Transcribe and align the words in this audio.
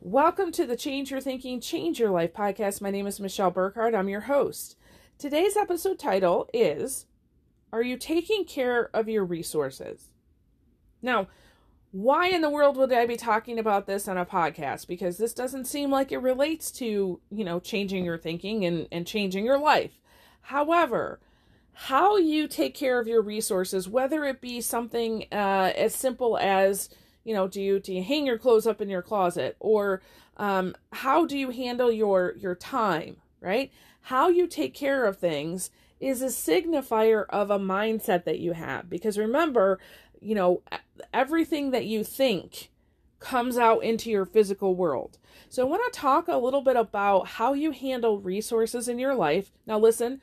Welcome 0.00 0.52
to 0.52 0.66
the 0.66 0.76
Change 0.76 1.10
Your 1.10 1.20
Thinking, 1.20 1.60
Change 1.60 2.00
Your 2.00 2.10
Life 2.10 2.32
podcast. 2.32 2.80
My 2.80 2.90
name 2.90 3.06
is 3.06 3.20
Michelle 3.20 3.50
Burkhardt. 3.50 3.94
I'm 3.94 4.08
your 4.08 4.22
host. 4.22 4.76
Today's 5.18 5.56
episode 5.56 5.98
title 5.98 6.48
is 6.52 7.06
Are 7.72 7.82
You 7.82 7.96
Taking 7.96 8.44
Care 8.44 8.90
of 8.94 9.08
Your 9.08 9.24
Resources? 9.24 10.08
Now, 11.02 11.28
why 11.90 12.28
in 12.28 12.40
the 12.40 12.50
world 12.50 12.76
would 12.78 12.92
I 12.92 13.06
be 13.06 13.16
talking 13.16 13.58
about 13.58 13.86
this 13.86 14.08
on 14.08 14.16
a 14.16 14.24
podcast? 14.24 14.86
Because 14.86 15.18
this 15.18 15.34
doesn't 15.34 15.66
seem 15.66 15.90
like 15.90 16.10
it 16.10 16.18
relates 16.18 16.70
to, 16.72 17.20
you 17.30 17.44
know, 17.44 17.60
changing 17.60 18.04
your 18.04 18.18
thinking 18.18 18.64
and, 18.64 18.88
and 18.90 19.06
changing 19.06 19.44
your 19.44 19.58
life. 19.58 20.00
However, 20.40 21.20
how 21.74 22.16
you 22.16 22.48
take 22.48 22.74
care 22.74 22.98
of 22.98 23.06
your 23.06 23.22
resources, 23.22 23.88
whether 23.88 24.24
it 24.24 24.40
be 24.40 24.62
something 24.62 25.26
uh, 25.30 25.72
as 25.76 25.94
simple 25.94 26.38
as, 26.38 26.88
you 27.24 27.34
know, 27.34 27.48
do 27.48 27.60
you 27.60 27.78
do 27.80 27.92
you 27.92 28.02
hang 28.02 28.26
your 28.26 28.38
clothes 28.38 28.66
up 28.66 28.80
in 28.80 28.88
your 28.88 29.02
closet, 29.02 29.56
or 29.60 30.02
um, 30.36 30.74
how 30.92 31.26
do 31.26 31.38
you 31.38 31.50
handle 31.50 31.90
your 31.90 32.34
your 32.36 32.54
time, 32.54 33.16
right? 33.40 33.70
How 34.02 34.28
you 34.28 34.46
take 34.46 34.74
care 34.74 35.04
of 35.04 35.18
things 35.18 35.70
is 36.00 36.20
a 36.20 36.26
signifier 36.26 37.26
of 37.28 37.50
a 37.50 37.58
mindset 37.58 38.24
that 38.24 38.40
you 38.40 38.52
have. 38.52 38.90
Because 38.90 39.16
remember, 39.16 39.78
you 40.20 40.34
know, 40.34 40.62
everything 41.14 41.70
that 41.70 41.86
you 41.86 42.02
think 42.02 42.70
comes 43.20 43.56
out 43.56 43.84
into 43.84 44.10
your 44.10 44.24
physical 44.24 44.74
world. 44.74 45.18
So 45.48 45.62
I 45.62 45.70
want 45.70 45.92
to 45.92 45.98
talk 45.98 46.26
a 46.26 46.36
little 46.36 46.60
bit 46.60 46.76
about 46.76 47.28
how 47.28 47.52
you 47.52 47.70
handle 47.70 48.20
resources 48.20 48.88
in 48.88 48.98
your 48.98 49.14
life. 49.14 49.52
Now, 49.64 49.78
listen, 49.78 50.20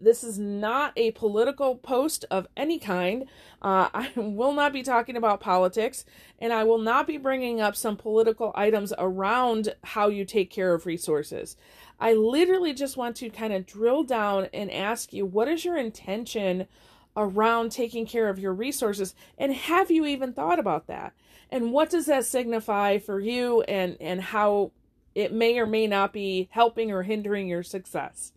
this 0.00 0.24
is 0.24 0.38
not 0.38 0.92
a 0.96 1.10
political 1.12 1.76
post 1.76 2.24
of 2.30 2.46
any 2.56 2.78
kind. 2.78 3.24
Uh, 3.62 3.88
I 3.94 4.10
will 4.16 4.52
not 4.52 4.72
be 4.72 4.82
talking 4.82 5.16
about 5.16 5.40
politics, 5.40 6.04
and 6.38 6.52
I 6.52 6.64
will 6.64 6.78
not 6.78 7.06
be 7.06 7.16
bringing 7.16 7.60
up 7.60 7.76
some 7.76 7.96
political 7.96 8.52
items 8.54 8.92
around 8.98 9.74
how 9.84 10.08
you 10.08 10.24
take 10.24 10.50
care 10.50 10.74
of 10.74 10.86
resources. 10.86 11.56
I 11.98 12.14
literally 12.14 12.72
just 12.72 12.96
want 12.96 13.16
to 13.16 13.30
kind 13.30 13.52
of 13.52 13.66
drill 13.66 14.04
down 14.04 14.48
and 14.54 14.70
ask 14.70 15.12
you 15.12 15.26
what 15.26 15.48
is 15.48 15.64
your 15.64 15.76
intention 15.76 16.66
around 17.16 17.72
taking 17.72 18.06
care 18.06 18.28
of 18.28 18.38
your 18.38 18.54
resources, 18.54 19.14
and 19.36 19.52
have 19.52 19.90
you 19.90 20.06
even 20.06 20.32
thought 20.32 20.58
about 20.58 20.86
that? 20.86 21.12
And 21.50 21.72
what 21.72 21.90
does 21.90 22.06
that 22.06 22.24
signify 22.24 22.98
for 22.98 23.20
you, 23.20 23.62
and, 23.62 23.96
and 24.00 24.20
how 24.20 24.70
it 25.14 25.32
may 25.32 25.58
or 25.58 25.66
may 25.66 25.88
not 25.88 26.12
be 26.12 26.48
helping 26.52 26.92
or 26.92 27.02
hindering 27.02 27.48
your 27.48 27.64
success? 27.64 28.32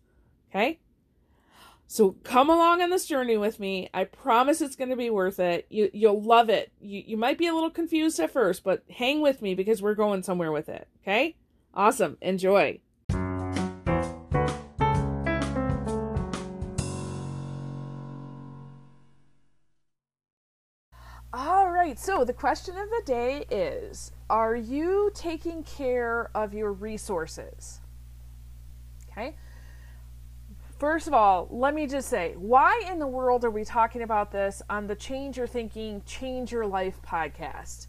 Okay? 0.50 0.80
So 1.86 2.16
come 2.24 2.48
along 2.48 2.82
on 2.82 2.90
this 2.90 3.06
journey 3.06 3.36
with 3.36 3.60
me. 3.60 3.88
I 3.92 4.04
promise 4.04 4.60
it's 4.60 4.76
going 4.76 4.90
to 4.90 4.96
be 4.96 5.10
worth 5.10 5.38
it. 5.38 5.66
You 5.68 5.90
you'll 5.92 6.22
love 6.22 6.48
it. 6.48 6.72
You 6.80 7.02
you 7.06 7.16
might 7.16 7.38
be 7.38 7.46
a 7.46 7.54
little 7.54 7.70
confused 7.70 8.18
at 8.20 8.32
first, 8.32 8.64
but 8.64 8.82
hang 8.90 9.20
with 9.20 9.42
me 9.42 9.54
because 9.54 9.82
we're 9.82 9.94
going 9.94 10.22
somewhere 10.22 10.50
with 10.50 10.68
it. 10.68 10.88
Okay? 11.02 11.36
Awesome. 11.74 12.16
Enjoy. 12.20 12.80
All 21.32 21.70
right. 21.70 21.98
So 21.98 22.24
the 22.24 22.32
question 22.32 22.78
of 22.78 22.88
the 22.88 23.02
day 23.04 23.44
is, 23.50 24.12
are 24.30 24.56
you 24.56 25.10
taking 25.14 25.64
care 25.64 26.30
of 26.34 26.54
your 26.54 26.72
resources? 26.72 27.80
Okay? 29.10 29.36
First 30.78 31.06
of 31.06 31.14
all, 31.14 31.46
let 31.50 31.72
me 31.72 31.86
just 31.86 32.08
say, 32.08 32.34
why 32.36 32.82
in 32.90 32.98
the 32.98 33.06
world 33.06 33.44
are 33.44 33.50
we 33.50 33.64
talking 33.64 34.02
about 34.02 34.32
this 34.32 34.60
on 34.68 34.86
the 34.86 34.96
Change 34.96 35.36
Your 35.36 35.46
Thinking, 35.46 36.02
Change 36.04 36.50
Your 36.50 36.66
Life 36.66 37.00
podcast? 37.06 37.86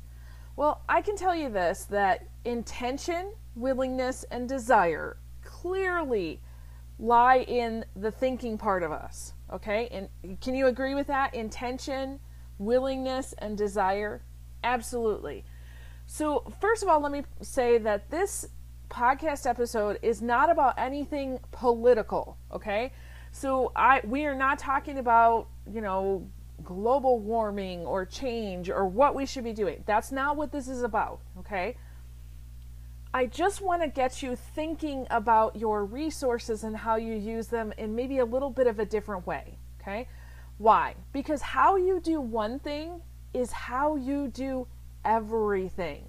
Well, 0.55 0.81
I 0.87 1.01
can 1.01 1.15
tell 1.15 1.35
you 1.35 1.49
this 1.49 1.85
that 1.85 2.27
intention, 2.45 3.33
willingness, 3.55 4.23
and 4.29 4.47
desire 4.47 5.17
clearly 5.43 6.41
lie 6.99 7.39
in 7.39 7.85
the 7.95 8.11
thinking 8.11 8.57
part 8.57 8.83
of 8.83 8.91
us. 8.91 9.33
Okay? 9.51 9.87
And 9.91 10.39
can 10.39 10.53
you 10.53 10.67
agree 10.67 10.93
with 10.93 11.07
that? 11.07 11.33
Intention, 11.33 12.19
willingness, 12.59 13.33
and 13.39 13.57
desire? 13.57 14.21
Absolutely. 14.63 15.43
So, 16.05 16.53
first 16.61 16.83
of 16.83 16.89
all, 16.89 16.99
let 16.99 17.11
me 17.11 17.23
say 17.41 17.79
that 17.79 18.11
this 18.11 18.47
podcast 18.89 19.45
episode 19.45 19.99
is 20.01 20.21
not 20.21 20.49
about 20.49 20.75
anything 20.77 21.39
political, 21.51 22.37
okay? 22.51 22.91
So 23.31 23.71
I 23.75 24.01
we 24.05 24.25
are 24.25 24.35
not 24.35 24.59
talking 24.59 24.97
about, 24.97 25.47
you 25.71 25.81
know, 25.81 26.27
global 26.63 27.19
warming 27.19 27.85
or 27.85 28.05
change 28.05 28.69
or 28.69 28.85
what 28.87 29.15
we 29.15 29.25
should 29.25 29.43
be 29.43 29.53
doing. 29.53 29.83
That's 29.85 30.11
not 30.11 30.37
what 30.37 30.51
this 30.51 30.67
is 30.67 30.83
about, 30.83 31.19
okay? 31.39 31.75
I 33.13 33.27
just 33.27 33.61
want 33.61 33.81
to 33.81 33.87
get 33.87 34.21
you 34.21 34.35
thinking 34.35 35.07
about 35.09 35.55
your 35.55 35.85
resources 35.85 36.63
and 36.63 36.75
how 36.75 36.97
you 36.97 37.15
use 37.15 37.47
them 37.47 37.73
in 37.77 37.95
maybe 37.95 38.19
a 38.19 38.25
little 38.25 38.49
bit 38.49 38.67
of 38.67 38.79
a 38.79 38.85
different 38.85 39.25
way, 39.25 39.57
okay? 39.79 40.07
Why? 40.57 40.95
Because 41.13 41.41
how 41.41 41.77
you 41.77 41.99
do 41.99 42.19
one 42.19 42.59
thing 42.59 43.01
is 43.33 43.51
how 43.51 43.95
you 43.95 44.27
do 44.27 44.67
everything. 45.03 46.05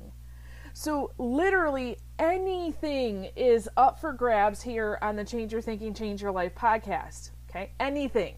So, 0.72 1.12
literally 1.16 1.98
anything 2.18 3.28
is 3.36 3.68
up 3.76 4.00
for 4.00 4.12
grabs 4.12 4.62
here 4.62 4.98
on 5.02 5.16
the 5.16 5.24
Change 5.24 5.52
Your 5.52 5.60
Thinking, 5.60 5.94
Change 5.94 6.22
Your 6.22 6.32
Life 6.32 6.54
podcast. 6.54 7.30
Okay? 7.50 7.70
Anything. 7.78 8.36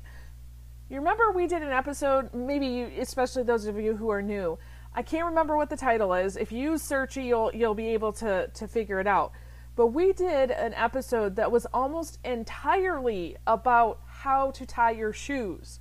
You 0.89 0.99
remember 0.99 1.33
we 1.33 1.47
did 1.47 1.63
an 1.63 1.73
episode, 1.73 2.33
maybe 2.33 2.67
you, 2.67 2.91
especially 2.99 3.43
those 3.43 3.67
of 3.67 3.79
you 3.79 3.97
who 3.97 4.11
are 4.11 4.23
new. 4.23 4.59
I 4.95 5.03
can't 5.03 5.27
remember 5.27 5.57
what 5.57 5.71
the 5.71 5.77
title 5.77 6.15
is. 6.15 6.37
If 6.37 6.51
you 6.51 6.79
search 6.79 7.17
it, 7.17 7.23
you'll 7.23 7.51
you'll 7.55 7.75
be 7.75 7.89
able 7.89 8.13
to 8.15 8.49
to 8.49 8.67
figure 8.67 8.99
it 9.01 9.07
out. 9.07 9.33
But 9.77 9.89
we 9.89 10.13
did 10.13 10.51
an 10.51 10.75
episode 10.75 11.37
that 11.37 11.53
was 11.53 11.67
almost 11.73 12.19
entirely 12.25 13.37
about 13.47 14.01
how 14.07 14.51
to 14.53 14.67
tie 14.67 14.91
your 14.91 15.13
shoes. 15.13 15.79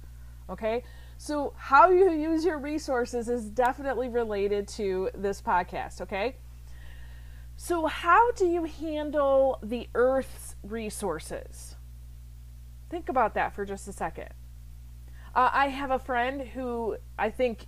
Okay? 0.50 0.84
So, 1.18 1.54
how 1.58 1.90
you 1.90 2.12
use 2.12 2.46
your 2.46 2.60
resources 2.60 3.28
is 3.28 3.50
definitely 3.50 4.08
related 4.08 4.68
to 4.70 5.10
this 5.16 5.42
podcast, 5.42 6.02
okay? 6.02 6.36
So, 7.60 7.88
how 7.88 8.32
do 8.34 8.46
you 8.46 8.66
handle 8.66 9.58
the 9.64 9.90
Earth's 9.96 10.56
resources? 10.62 11.76
Think 12.92 13.10
about 13.10 13.34
that 13.34 13.56
for 13.56 13.66
just 13.66 13.88
a 13.88 13.92
second. 13.94 14.30
Uh, 15.34 15.50
I 15.52 15.68
have 15.70 15.90
a 15.90 15.98
friend 15.98 16.42
who 16.42 16.98
I 17.18 17.32
think, 17.32 17.66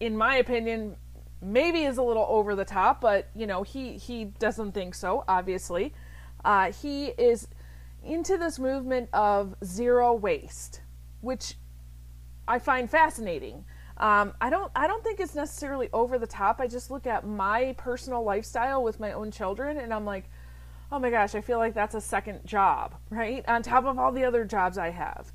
in 0.00 0.16
my 0.16 0.36
opinion, 0.36 0.96
maybe 1.40 1.84
is 1.84 1.98
a 1.98 2.02
little 2.02 2.26
over 2.28 2.56
the 2.56 2.64
top, 2.64 3.00
but 3.00 3.28
you 3.32 3.46
know 3.46 3.62
he 3.62 3.96
he 3.96 4.24
doesn't 4.24 4.72
think 4.72 4.96
so. 4.96 5.22
Obviously, 5.28 5.94
uh, 6.44 6.72
he 6.72 7.06
is 7.06 7.46
into 8.04 8.38
this 8.38 8.58
movement 8.58 9.08
of 9.12 9.54
zero 9.64 10.14
waste, 10.14 10.80
which 11.20 11.54
I 12.48 12.58
find 12.58 12.90
fascinating. 12.90 13.64
Um, 13.98 14.32
I 14.40 14.48
don't 14.48 14.70
I 14.76 14.86
don't 14.86 15.02
think 15.02 15.18
it's 15.18 15.34
necessarily 15.34 15.88
over 15.92 16.18
the 16.18 16.26
top. 16.26 16.60
I 16.60 16.68
just 16.68 16.90
look 16.90 17.06
at 17.06 17.26
my 17.26 17.74
personal 17.76 18.22
lifestyle 18.22 18.82
with 18.82 19.00
my 19.00 19.12
own 19.12 19.30
children 19.30 19.78
and 19.78 19.92
I'm 19.92 20.04
like, 20.04 20.30
oh 20.92 20.98
my 20.98 21.10
gosh, 21.10 21.34
I 21.34 21.40
feel 21.40 21.58
like 21.58 21.74
that's 21.74 21.94
a 21.94 22.00
second 22.00 22.46
job, 22.46 22.94
right? 23.10 23.44
On 23.48 23.62
top 23.62 23.84
of 23.84 23.98
all 23.98 24.12
the 24.12 24.24
other 24.24 24.44
jobs 24.44 24.78
I 24.78 24.90
have. 24.90 25.32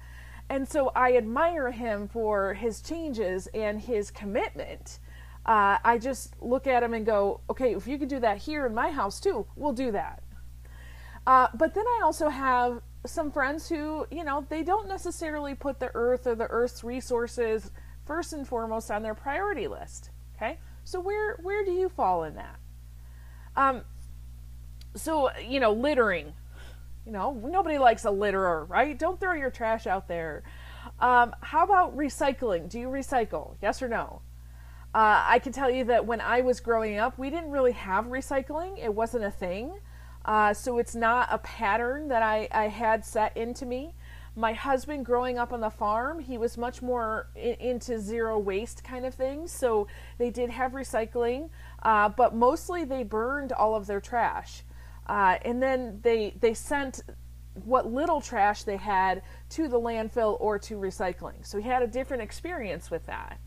And 0.50 0.68
so 0.68 0.92
I 0.96 1.18
admire 1.18 1.72
him 1.72 2.08
for 2.08 2.54
his 2.54 2.82
changes 2.82 3.48
and 3.54 3.82
his 3.82 4.12
commitment. 4.12 5.00
Uh, 5.46 5.78
I 5.84 5.98
just 5.98 6.36
look 6.42 6.68
at 6.68 6.84
him 6.84 6.94
and 6.94 7.06
go, 7.06 7.42
okay, 7.50 7.74
if 7.74 7.86
you 7.86 7.98
can 7.98 8.08
do 8.08 8.20
that 8.20 8.38
here 8.38 8.66
in 8.66 8.74
my 8.74 8.92
house 8.92 9.20
too, 9.20 9.46
we'll 9.56 9.74
do 9.74 9.92
that. 9.92 10.24
Uh, 11.28 11.48
but 11.54 11.74
then 11.74 11.86
I 11.86 12.02
also 12.04 12.30
have 12.30 12.82
some 13.06 13.32
friends 13.32 13.68
who, 13.68 14.06
you 14.10 14.24
know, 14.24 14.46
they 14.50 14.64
don't 14.64 14.88
necessarily 14.88 15.54
put 15.54 15.80
the 15.80 15.92
earth 15.94 16.28
or 16.28 16.36
the 16.36 16.48
earth's 16.48 16.84
resources 16.84 17.72
first 18.06 18.34
and 18.34 18.48
foremost 18.48 18.92
on 18.92 19.04
their 19.04 19.16
priority 19.16 19.68
list. 19.68 20.10
Okay, 20.36 20.58
so 20.84 21.00
where 21.00 21.38
where 21.42 21.64
do 21.64 21.72
you 21.72 21.90
fall 21.90 22.24
in 22.24 22.36
that? 22.36 22.60
Um, 23.56 23.82
so 24.96 25.30
you 25.38 25.60
know, 25.60 25.72
littering. 25.72 26.34
You 27.06 27.12
know, 27.12 27.34
nobody 27.34 27.78
likes 27.78 28.06
a 28.06 28.10
litterer, 28.10 28.70
right? 28.70 28.98
Don't 28.98 29.20
throw 29.20 29.34
your 29.34 29.52
trash 29.52 29.88
out 29.88 30.08
there. 30.08 30.44
Um, 31.02 31.36
how 31.42 31.66
about 31.66 31.98
recycling? 31.98 32.70
Do 32.70 32.80
you 32.80 32.88
recycle? 32.88 33.56
Yes 33.62 33.82
or 33.82 33.90
no? 33.90 34.22
Uh, 34.96 35.24
I 35.26 35.40
can 35.40 35.52
tell 35.52 35.70
you 35.70 35.84
that 35.86 36.06
when 36.06 36.22
I 36.22 36.42
was 36.42 36.60
growing 36.60 37.00
up, 37.00 37.18
we 37.18 37.30
didn't 37.30 37.52
really 37.52 37.72
have 37.72 38.06
recycling. 38.06 38.78
It 38.82 38.94
wasn't 38.94 39.26
a 39.26 39.32
thing. 39.32 39.74
Uh, 40.24 40.54
so 40.54 40.78
it's 40.78 40.96
not 40.96 41.28
a 41.32 41.40
pattern 41.40 42.08
that 42.08 42.22
I, 42.22 42.48
I 42.52 42.68
had 42.68 43.04
set 43.04 43.36
into 43.36 43.66
me 43.66 43.96
my 44.36 44.54
husband 44.54 45.06
growing 45.06 45.38
up 45.38 45.54
on 45.54 45.62
the 45.62 45.70
farm 45.70 46.20
he 46.20 46.38
was 46.38 46.58
much 46.58 46.82
more 46.82 47.28
in, 47.36 47.54
into 47.56 48.00
zero 48.00 48.40
waste 48.40 48.84
kind 48.84 49.06
of 49.06 49.14
things. 49.14 49.52
So 49.52 49.88
they 50.18 50.30
did 50.32 50.50
have 50.50 50.72
recycling 50.72 51.50
uh, 51.84 52.10
but 52.10 52.34
mostly 52.34 52.86
they 52.86 53.04
burned 53.04 53.52
all 53.52 53.76
of 53.76 53.86
their 53.86 54.02
trash. 54.02 54.64
Uh, 55.06 55.38
and 55.44 55.62
then 55.62 56.00
they 56.02 56.34
they 56.40 56.54
sent 56.54 57.02
what 57.66 57.92
little 57.92 58.22
trash 58.22 58.64
they 58.64 58.78
had 58.78 59.22
to 59.50 59.68
the 59.68 59.80
landfill 59.80 60.38
or 60.40 60.58
to 60.58 60.76
recycling. 60.76 61.46
So 61.46 61.60
he 61.60 61.68
had 61.68 61.84
a 61.84 61.88
different 61.88 62.24
experience 62.24 62.90
with 62.90 63.06
that. 63.06 63.40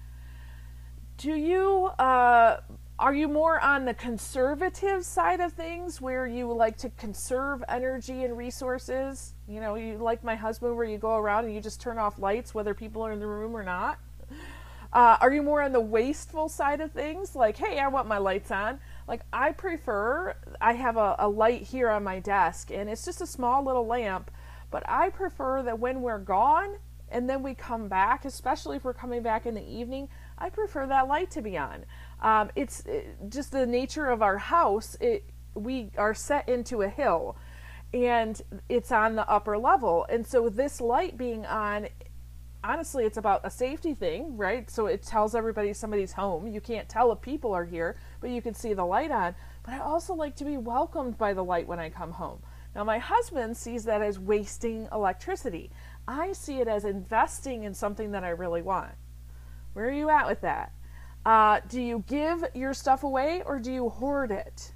Do 1.16 1.34
you 1.34 1.86
uh, 1.98 2.60
are 2.98 3.14
you 3.14 3.28
more 3.28 3.60
on 3.60 3.84
the 3.84 3.92
conservative 3.92 5.04
side 5.04 5.40
of 5.40 5.52
things 5.52 6.00
where 6.00 6.26
you 6.26 6.50
like 6.50 6.78
to 6.78 6.88
conserve 6.90 7.62
energy 7.68 8.24
and 8.24 8.36
resources? 8.38 9.34
You 9.46 9.60
know, 9.60 9.74
you 9.74 9.98
like 9.98 10.24
my 10.24 10.34
husband 10.34 10.76
where 10.76 10.86
you 10.86 10.96
go 10.96 11.16
around 11.16 11.44
and 11.44 11.54
you 11.54 11.60
just 11.60 11.78
turn 11.78 11.98
off 11.98 12.18
lights 12.18 12.54
whether 12.54 12.72
people 12.72 13.02
are 13.02 13.12
in 13.12 13.20
the 13.20 13.26
room 13.26 13.54
or 13.54 13.62
not? 13.62 13.98
Uh, 14.94 15.18
are 15.20 15.30
you 15.30 15.42
more 15.42 15.60
on 15.60 15.72
the 15.72 15.80
wasteful 15.80 16.48
side 16.48 16.80
of 16.80 16.90
things? 16.90 17.36
Like, 17.36 17.58
hey, 17.58 17.78
I 17.78 17.88
want 17.88 18.08
my 18.08 18.16
lights 18.16 18.50
on. 18.50 18.80
Like, 19.06 19.20
I 19.30 19.52
prefer, 19.52 20.34
I 20.58 20.72
have 20.72 20.96
a, 20.96 21.16
a 21.18 21.28
light 21.28 21.62
here 21.62 21.90
on 21.90 22.02
my 22.02 22.18
desk 22.18 22.70
and 22.70 22.88
it's 22.88 23.04
just 23.04 23.20
a 23.20 23.26
small 23.26 23.62
little 23.62 23.86
lamp, 23.86 24.30
but 24.70 24.82
I 24.88 25.10
prefer 25.10 25.62
that 25.64 25.78
when 25.78 26.00
we're 26.00 26.18
gone 26.18 26.76
and 27.08 27.28
then 27.28 27.42
we 27.42 27.54
come 27.54 27.88
back, 27.88 28.24
especially 28.24 28.76
if 28.76 28.84
we're 28.84 28.94
coming 28.94 29.22
back 29.22 29.46
in 29.46 29.54
the 29.54 29.66
evening, 29.66 30.08
I 30.38 30.50
prefer 30.50 30.86
that 30.86 31.08
light 31.08 31.30
to 31.32 31.42
be 31.42 31.56
on. 31.56 31.84
Um, 32.20 32.50
it's 32.56 32.80
it, 32.86 33.16
just 33.28 33.52
the 33.52 33.66
nature 33.66 34.06
of 34.06 34.22
our 34.22 34.38
house. 34.38 34.96
It, 35.00 35.24
we 35.54 35.90
are 35.96 36.14
set 36.14 36.48
into 36.48 36.82
a 36.82 36.88
hill 36.88 37.36
and 37.94 38.40
it's 38.68 38.92
on 38.92 39.14
the 39.14 39.28
upper 39.28 39.56
level. 39.56 40.06
And 40.08 40.26
so 40.26 40.48
this 40.48 40.80
light 40.80 41.16
being 41.16 41.46
on, 41.46 41.88
honestly, 42.64 43.04
it's 43.04 43.16
about 43.16 43.40
a 43.44 43.50
safety 43.50 43.94
thing, 43.94 44.36
right? 44.36 44.68
So 44.68 44.86
it 44.86 45.02
tells 45.02 45.34
everybody 45.34 45.72
somebody's 45.72 46.12
home. 46.12 46.46
You 46.48 46.60
can't 46.60 46.88
tell 46.88 47.12
if 47.12 47.20
people 47.20 47.52
are 47.52 47.64
here, 47.64 47.96
but 48.20 48.30
you 48.30 48.42
can 48.42 48.54
see 48.54 48.74
the 48.74 48.84
light 48.84 49.10
on. 49.10 49.34
But 49.62 49.74
I 49.74 49.78
also 49.78 50.14
like 50.14 50.36
to 50.36 50.44
be 50.44 50.56
welcomed 50.56 51.16
by 51.16 51.32
the 51.32 51.44
light 51.44 51.66
when 51.66 51.78
I 51.78 51.88
come 51.88 52.12
home. 52.12 52.40
Now, 52.74 52.84
my 52.84 52.98
husband 52.98 53.56
sees 53.56 53.84
that 53.84 54.02
as 54.02 54.18
wasting 54.18 54.86
electricity. 54.92 55.70
I 56.08 56.32
see 56.32 56.60
it 56.60 56.68
as 56.68 56.84
investing 56.84 57.64
in 57.64 57.74
something 57.74 58.12
that 58.12 58.24
I 58.24 58.30
really 58.30 58.62
want. 58.62 58.92
Where 59.72 59.86
are 59.86 59.92
you 59.92 60.08
at 60.08 60.26
with 60.26 60.40
that? 60.42 60.72
Uh, 61.24 61.60
do 61.68 61.80
you 61.80 62.04
give 62.06 62.44
your 62.54 62.72
stuff 62.72 63.02
away 63.02 63.42
or 63.44 63.58
do 63.58 63.72
you 63.72 63.88
hoard 63.88 64.30
it? 64.30 64.72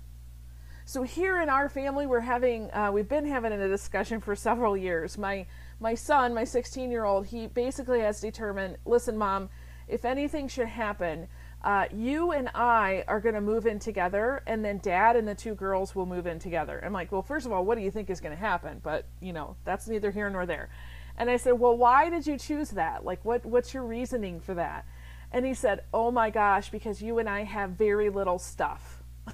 So 0.85 1.05
here 1.05 1.41
in 1.41 1.49
our 1.49 1.69
family, 1.69 2.07
we're 2.07 2.19
having 2.19 2.69
uh, 2.73 2.91
we've 2.93 3.09
been 3.09 3.25
having 3.25 3.53
a 3.53 3.69
discussion 3.69 4.21
for 4.21 4.35
several 4.35 4.77
years. 4.77 5.17
My 5.17 5.47
my 5.79 5.95
son, 5.95 6.35
my 6.35 6.43
16 6.43 6.91
year 6.91 7.05
old, 7.05 7.27
he 7.27 7.47
basically 7.47 8.01
has 8.01 8.21
determined. 8.21 8.77
Listen, 8.85 9.17
mom, 9.17 9.51
if 9.87 10.05
anything 10.05 10.49
should 10.49 10.67
happen, 10.67 11.29
uh, 11.63 11.85
you 11.95 12.33
and 12.33 12.51
I 12.57 13.05
are 13.07 13.21
going 13.21 13.37
to 13.37 13.41
move 13.41 13.67
in 13.67 13.79
together, 13.79 14.43
and 14.49 14.65
then 14.65 14.79
dad 14.79 15.15
and 15.15 15.29
the 15.29 15.35
two 15.37 15.55
girls 15.55 15.95
will 15.95 16.07
move 16.07 16.27
in 16.27 16.41
together. 16.41 16.83
I'm 16.85 16.93
like, 16.93 17.13
well, 17.13 17.23
first 17.23 17.47
of 17.47 17.53
all, 17.53 17.65
what 17.65 17.79
do 17.79 17.85
you 17.85 17.93
think 17.93 18.11
is 18.11 18.21
going 18.21 18.35
to 18.35 18.41
happen? 18.41 18.81
But 18.83 19.07
you 19.21 19.33
know, 19.33 19.55
that's 19.65 19.87
neither 19.87 20.11
here 20.11 20.29
nor 20.29 20.45
there. 20.45 20.71
And 21.17 21.29
I 21.31 21.37
said, 21.37 21.53
well, 21.53 21.77
why 21.77 22.09
did 22.09 22.27
you 22.27 22.39
choose 22.39 22.71
that? 22.71 23.05
Like, 23.05 23.25
what 23.25 23.45
what's 23.45 23.75
your 23.75 23.85
reasoning 23.85 24.41
for 24.41 24.55
that? 24.55 24.87
And 25.33 25.47
he 25.47 25.55
said, 25.55 25.85
Oh 25.93 26.11
my 26.11 26.31
gosh, 26.31 26.71
because 26.71 27.01
you 27.01 27.19
and 27.19 27.29
I 27.29 27.45
have 27.45 27.71
very 27.71 28.11
little 28.11 28.39
stuff. 28.39 29.03
I 29.29 29.33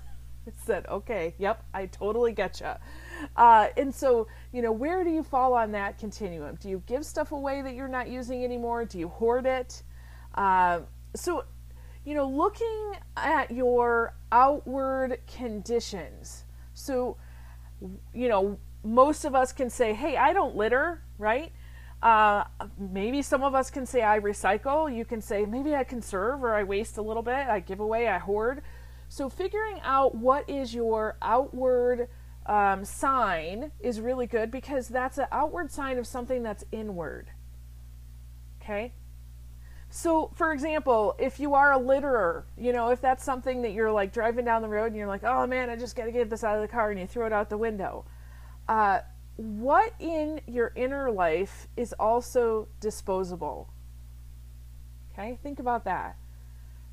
said, 0.64 0.86
Okay, 0.88 1.34
yep, 1.38 1.64
I 1.72 1.86
totally 1.86 2.32
get. 2.32 2.60
Uh, 3.34 3.68
and 3.76 3.94
so, 3.94 4.26
you 4.52 4.62
know, 4.62 4.72
where 4.72 5.04
do 5.04 5.10
you 5.10 5.22
fall 5.22 5.54
on 5.54 5.72
that 5.72 5.98
continuum? 5.98 6.56
Do 6.60 6.68
you 6.68 6.82
give 6.86 7.04
stuff 7.04 7.32
away 7.32 7.62
that 7.62 7.74
you're 7.74 7.88
not 7.88 8.08
using 8.08 8.44
anymore? 8.44 8.84
Do 8.84 8.98
you 8.98 9.08
hoard 9.08 9.46
it? 9.46 9.82
Uh, 10.34 10.80
so, 11.14 11.44
you 12.04 12.14
know, 12.14 12.28
looking 12.28 12.92
at 13.16 13.50
your 13.50 14.14
outward 14.30 15.18
conditions. 15.26 16.44
So, 16.74 17.16
you 18.12 18.28
know, 18.28 18.58
most 18.84 19.24
of 19.24 19.34
us 19.34 19.50
can 19.52 19.70
say, 19.70 19.94
Hey, 19.94 20.18
I 20.18 20.34
don't 20.34 20.56
litter, 20.56 21.02
right? 21.18 21.52
Uh, 22.06 22.44
maybe 22.78 23.20
some 23.20 23.42
of 23.42 23.56
us 23.56 23.68
can 23.68 23.84
say 23.84 24.00
I 24.00 24.20
recycle. 24.20 24.94
You 24.94 25.04
can 25.04 25.20
say 25.20 25.44
maybe 25.44 25.74
I 25.74 25.82
conserve 25.82 26.44
or 26.44 26.54
I 26.54 26.62
waste 26.62 26.98
a 26.98 27.02
little 27.02 27.22
bit. 27.22 27.34
I 27.34 27.58
give 27.58 27.80
away, 27.80 28.06
I 28.06 28.18
hoard. 28.18 28.62
So 29.08 29.28
figuring 29.28 29.80
out 29.82 30.14
what 30.14 30.48
is 30.48 30.72
your 30.72 31.16
outward 31.20 32.06
um, 32.46 32.84
sign 32.84 33.72
is 33.80 34.00
really 34.00 34.28
good 34.28 34.52
because 34.52 34.86
that's 34.86 35.18
an 35.18 35.26
outward 35.32 35.72
sign 35.72 35.98
of 35.98 36.06
something 36.06 36.44
that's 36.44 36.62
inward. 36.70 37.32
Okay? 38.62 38.92
So, 39.90 40.30
for 40.36 40.52
example, 40.52 41.16
if 41.18 41.40
you 41.40 41.54
are 41.54 41.72
a 41.72 41.78
litterer, 41.80 42.44
you 42.56 42.72
know, 42.72 42.90
if 42.90 43.00
that's 43.00 43.24
something 43.24 43.62
that 43.62 43.72
you're 43.72 43.90
like 43.90 44.12
driving 44.12 44.44
down 44.44 44.62
the 44.62 44.68
road 44.68 44.86
and 44.86 44.96
you're 44.96 45.08
like, 45.08 45.24
oh 45.24 45.44
man, 45.48 45.70
I 45.70 45.74
just 45.74 45.96
got 45.96 46.04
to 46.04 46.12
get 46.12 46.30
this 46.30 46.44
out 46.44 46.54
of 46.54 46.62
the 46.62 46.68
car 46.68 46.92
and 46.92 47.00
you 47.00 47.08
throw 47.08 47.26
it 47.26 47.32
out 47.32 47.50
the 47.50 47.58
window. 47.58 48.04
Uh, 48.68 49.00
what 49.36 49.92
in 49.98 50.40
your 50.46 50.72
inner 50.74 51.10
life 51.10 51.68
is 51.76 51.92
also 51.94 52.68
disposable? 52.80 53.70
Okay, 55.12 55.38
think 55.42 55.58
about 55.58 55.84
that. 55.84 56.16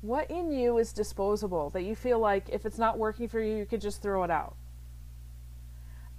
What 0.02 0.30
in 0.30 0.52
you 0.52 0.76
is 0.78 0.92
disposable 0.92 1.70
that 1.70 1.82
you 1.82 1.94
feel 1.94 2.18
like 2.18 2.48
if 2.50 2.66
it's 2.66 2.78
not 2.78 2.98
working 2.98 3.28
for 3.28 3.40
you, 3.40 3.56
you 3.56 3.66
could 3.66 3.80
just 3.80 4.02
throw 4.02 4.22
it 4.24 4.30
out? 4.30 4.56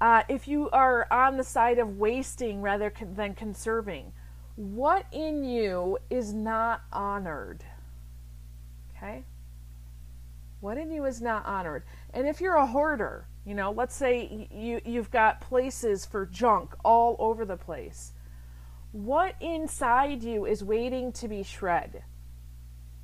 Uh, 0.01 0.23
if 0.27 0.47
you 0.47 0.69
are 0.71 1.07
on 1.11 1.37
the 1.37 1.43
side 1.43 1.77
of 1.77 1.97
wasting 1.97 2.61
rather 2.61 2.91
than 3.15 3.35
conserving, 3.35 4.11
what 4.55 5.05
in 5.11 5.43
you 5.43 5.97
is 6.09 6.33
not 6.33 6.81
honored? 6.91 7.63
Okay? 8.95 9.23
What 10.59 10.77
in 10.77 10.91
you 10.91 11.05
is 11.05 11.21
not 11.21 11.45
honored? 11.45 11.83
And 12.13 12.27
if 12.27 12.41
you're 12.41 12.55
a 12.55 12.65
hoarder, 12.65 13.27
you 13.45 13.53
know, 13.53 13.71
let's 13.71 13.95
say 13.95 14.47
you 14.51 14.81
you've 14.83 15.11
got 15.11 15.39
places 15.39 16.05
for 16.05 16.25
junk 16.25 16.75
all 16.83 17.15
over 17.19 17.45
the 17.45 17.57
place. 17.57 18.11
What 18.91 19.35
inside 19.39 20.23
you 20.23 20.45
is 20.45 20.63
waiting 20.63 21.11
to 21.13 21.27
be 21.27 21.43
shred? 21.43 22.03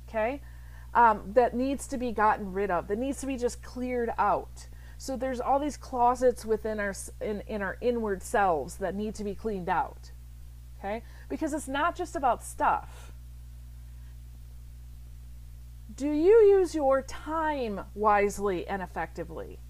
Okay, 0.08 0.42
um, 0.94 1.22
that 1.34 1.54
needs 1.54 1.86
to 1.88 1.96
be 1.96 2.10
gotten 2.10 2.52
rid 2.52 2.70
of. 2.70 2.88
That 2.88 2.98
needs 2.98 3.20
to 3.20 3.26
be 3.26 3.36
just 3.36 3.62
cleared 3.62 4.10
out. 4.18 4.66
So 4.98 5.16
there's 5.16 5.40
all 5.40 5.58
these 5.58 5.76
closets 5.76 6.44
within 6.44 6.80
our 6.80 6.94
in, 7.20 7.42
in 7.46 7.62
our 7.62 7.78
inward 7.80 8.22
selves 8.22 8.76
that 8.76 8.96
need 8.96 9.14
to 9.16 9.24
be 9.24 9.36
cleaned 9.36 9.68
out. 9.68 10.10
Okay, 10.80 11.04
because 11.28 11.52
it's 11.52 11.68
not 11.68 11.94
just 11.94 12.16
about 12.16 12.42
stuff. 12.42 13.12
Do 15.94 16.10
you 16.10 16.58
use 16.58 16.74
your 16.74 17.02
time 17.02 17.82
wisely 17.94 18.66
and 18.66 18.82
effectively? 18.82 19.60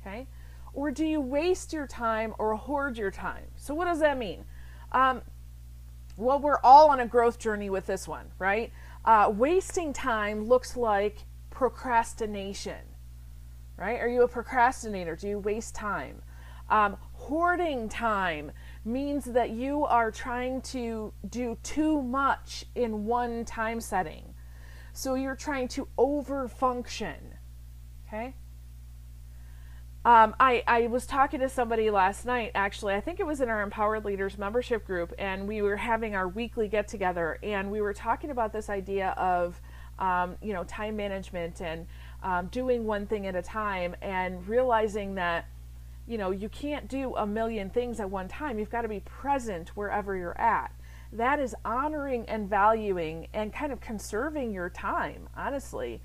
Okay? 0.00 0.26
Or 0.72 0.90
do 0.90 1.04
you 1.04 1.20
waste 1.20 1.72
your 1.72 1.86
time 1.86 2.34
or 2.38 2.54
hoard 2.54 2.96
your 2.96 3.10
time? 3.10 3.44
So, 3.56 3.74
what 3.74 3.86
does 3.86 4.00
that 4.00 4.18
mean? 4.18 4.44
Um, 4.92 5.22
well, 6.16 6.38
we're 6.38 6.60
all 6.62 6.90
on 6.90 7.00
a 7.00 7.06
growth 7.06 7.38
journey 7.38 7.70
with 7.70 7.86
this 7.86 8.06
one, 8.06 8.26
right? 8.38 8.72
Uh, 9.04 9.32
wasting 9.34 9.92
time 9.92 10.46
looks 10.46 10.76
like 10.76 11.24
procrastination, 11.50 12.84
right? 13.76 14.00
Are 14.00 14.08
you 14.08 14.22
a 14.22 14.28
procrastinator? 14.28 15.16
Do 15.16 15.28
you 15.28 15.38
waste 15.38 15.74
time? 15.74 16.22
Um, 16.68 16.96
hoarding 17.14 17.88
time 17.88 18.52
means 18.84 19.24
that 19.24 19.50
you 19.50 19.84
are 19.84 20.10
trying 20.10 20.60
to 20.62 21.12
do 21.28 21.58
too 21.62 22.02
much 22.02 22.64
in 22.74 23.06
one 23.06 23.44
time 23.44 23.80
setting. 23.80 24.34
So 24.92 25.14
you're 25.14 25.36
trying 25.36 25.68
to 25.68 25.88
over 25.98 26.48
function, 26.48 27.34
okay? 28.06 28.34
Um, 30.02 30.34
I, 30.40 30.62
I 30.66 30.86
was 30.86 31.04
talking 31.04 31.40
to 31.40 31.48
somebody 31.50 31.90
last 31.90 32.24
night, 32.24 32.52
actually. 32.54 32.94
I 32.94 33.02
think 33.02 33.20
it 33.20 33.26
was 33.26 33.42
in 33.42 33.50
our 33.50 33.60
Empowered 33.60 34.06
Leaders 34.06 34.38
membership 34.38 34.86
group, 34.86 35.12
and 35.18 35.46
we 35.46 35.60
were 35.60 35.76
having 35.76 36.14
our 36.14 36.26
weekly 36.26 36.68
get 36.68 36.88
together, 36.88 37.38
and 37.42 37.70
we 37.70 37.82
were 37.82 37.92
talking 37.92 38.30
about 38.30 38.50
this 38.50 38.70
idea 38.70 39.10
of, 39.18 39.60
um, 39.98 40.36
you 40.40 40.54
know, 40.54 40.64
time 40.64 40.96
management 40.96 41.60
and 41.60 41.86
um, 42.22 42.46
doing 42.46 42.86
one 42.86 43.06
thing 43.06 43.26
at 43.26 43.36
a 43.36 43.42
time, 43.42 43.94
and 44.00 44.48
realizing 44.48 45.16
that, 45.16 45.44
you 46.06 46.16
know, 46.16 46.30
you 46.30 46.48
can't 46.48 46.88
do 46.88 47.14
a 47.16 47.26
million 47.26 47.68
things 47.68 48.00
at 48.00 48.08
one 48.08 48.26
time. 48.26 48.58
You've 48.58 48.70
got 48.70 48.82
to 48.82 48.88
be 48.88 49.00
present 49.00 49.76
wherever 49.76 50.16
you're 50.16 50.40
at. 50.40 50.72
That 51.12 51.40
is 51.40 51.54
honoring 51.62 52.24
and 52.26 52.48
valuing 52.48 53.28
and 53.34 53.52
kind 53.52 53.70
of 53.70 53.82
conserving 53.82 54.54
your 54.54 54.70
time, 54.70 55.28
honestly. 55.36 56.00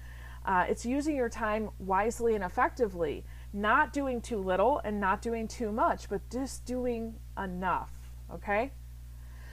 Uh, 0.45 0.65
it's 0.67 0.85
using 0.85 1.15
your 1.15 1.29
time 1.29 1.69
wisely 1.79 2.35
and 2.35 2.43
effectively 2.43 3.23
not 3.55 3.93
doing 3.93 4.21
too 4.21 4.37
little 4.37 4.81
and 4.83 4.99
not 4.99 5.21
doing 5.21 5.47
too 5.47 5.71
much, 5.71 6.09
but 6.09 6.21
just 6.29 6.65
doing 6.65 7.15
enough. 7.41 7.91
Okay? 8.33 8.71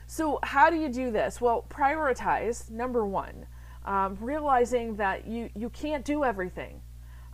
So, 0.07 0.41
how 0.43 0.69
do 0.69 0.77
you 0.77 0.89
do 0.89 1.11
this? 1.11 1.41
Well, 1.41 1.65
prioritize, 1.71 2.71
number 2.71 3.07
one, 3.07 3.47
um, 3.87 4.19
realizing 4.21 4.97
that 4.97 5.27
you, 5.27 5.51
you 5.55 5.71
can't 5.71 6.05
do 6.05 6.25
everything. 6.25 6.83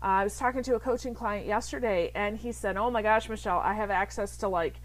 Uh, 0.01 0.07
I 0.07 0.25
was 0.25 0.37
talking 0.37 0.63
to 0.63 0.77
a 0.77 0.81
coaching 0.81 1.15
client 1.15 1.47
yesterday, 1.47 2.13
and 2.15 2.37
he 2.37 2.53
said, 2.53 2.77
Oh 2.77 2.91
my 2.91 3.03
gosh, 3.03 3.29
Michelle, 3.29 3.59
I 3.59 3.75
have 3.75 3.91
access 3.91 4.37
to 4.39 4.49
like 4.49 4.81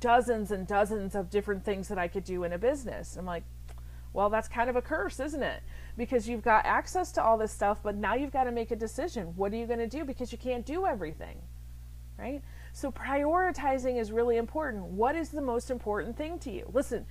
dozens 0.00 0.50
and 0.50 0.66
dozens 0.66 1.14
of 1.14 1.30
different 1.30 1.64
things 1.64 1.86
that 1.88 1.98
I 1.98 2.08
could 2.08 2.24
do 2.24 2.42
in 2.42 2.52
a 2.52 2.58
business. 2.58 3.16
I'm 3.16 3.26
like, 3.26 3.44
Well, 4.12 4.28
that's 4.28 4.48
kind 4.48 4.68
of 4.68 4.74
a 4.74 4.82
curse, 4.82 5.20
isn't 5.20 5.42
it? 5.42 5.62
Because 5.96 6.28
you've 6.28 6.42
got 6.42 6.66
access 6.66 7.12
to 7.12 7.22
all 7.22 7.38
this 7.38 7.52
stuff, 7.52 7.80
but 7.82 7.96
now 7.96 8.14
you've 8.14 8.32
got 8.32 8.44
to 8.44 8.52
make 8.52 8.70
a 8.70 8.76
decision. 8.76 9.32
What 9.36 9.52
are 9.52 9.56
you 9.56 9.66
going 9.66 9.78
to 9.78 9.88
do? 9.88 10.04
Because 10.04 10.32
you 10.32 10.38
can't 10.38 10.64
do 10.66 10.86
everything, 10.86 11.38
right? 12.18 12.42
So 12.72 12.92
prioritizing 12.92 13.98
is 13.98 14.12
really 14.12 14.36
important. 14.36 14.84
What 14.84 15.16
is 15.16 15.30
the 15.30 15.40
most 15.40 15.70
important 15.70 16.16
thing 16.16 16.38
to 16.40 16.50
you? 16.50 16.70
Listen, 16.72 17.06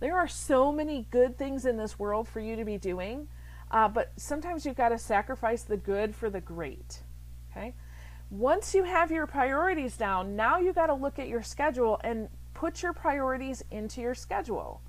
there 0.00 0.16
are 0.16 0.28
so 0.28 0.70
many 0.70 1.06
good 1.10 1.38
things 1.38 1.64
in 1.64 1.76
this 1.76 1.98
world 1.98 2.28
for 2.28 2.40
you 2.40 2.56
to 2.56 2.64
be 2.64 2.76
doing. 2.76 3.28
Uh, 3.70 3.88
but 3.88 4.12
sometimes 4.16 4.64
you've 4.64 4.76
got 4.76 4.90
to 4.90 4.98
sacrifice 4.98 5.62
the 5.62 5.76
good 5.76 6.14
for 6.14 6.30
the 6.30 6.40
great. 6.40 7.02
Okay? 7.50 7.74
Once 8.30 8.74
you 8.74 8.84
have 8.84 9.10
your 9.10 9.26
priorities 9.26 9.96
down, 9.96 10.36
now 10.36 10.58
you've 10.58 10.74
got 10.74 10.86
to 10.86 10.94
look 10.94 11.18
at 11.18 11.28
your 11.28 11.42
schedule 11.42 12.00
and 12.04 12.28
put 12.54 12.82
your 12.82 12.92
priorities 12.92 13.64
into 13.70 14.00
your 14.00 14.14
schedule. 14.14 14.80